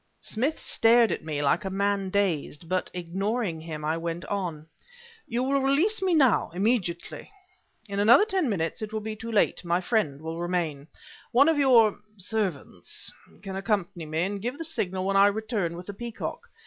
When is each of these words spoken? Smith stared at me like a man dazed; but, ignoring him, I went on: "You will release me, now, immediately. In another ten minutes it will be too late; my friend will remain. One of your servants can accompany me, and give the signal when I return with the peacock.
Smith 0.19 0.57
stared 0.57 1.11
at 1.11 1.23
me 1.23 1.43
like 1.43 1.63
a 1.63 1.69
man 1.69 2.09
dazed; 2.09 2.67
but, 2.67 2.89
ignoring 2.91 3.61
him, 3.61 3.85
I 3.85 3.97
went 3.97 4.25
on: 4.25 4.65
"You 5.27 5.43
will 5.43 5.61
release 5.61 6.01
me, 6.01 6.15
now, 6.15 6.49
immediately. 6.55 7.31
In 7.87 7.99
another 7.99 8.25
ten 8.25 8.49
minutes 8.49 8.81
it 8.81 8.91
will 8.91 8.99
be 8.99 9.15
too 9.15 9.31
late; 9.31 9.63
my 9.63 9.79
friend 9.79 10.19
will 10.19 10.39
remain. 10.39 10.87
One 11.31 11.47
of 11.47 11.59
your 11.59 11.99
servants 12.17 13.13
can 13.43 13.55
accompany 13.55 14.07
me, 14.07 14.23
and 14.23 14.41
give 14.41 14.57
the 14.57 14.65
signal 14.65 15.05
when 15.05 15.17
I 15.17 15.27
return 15.27 15.77
with 15.77 15.85
the 15.85 15.93
peacock. 15.93 16.49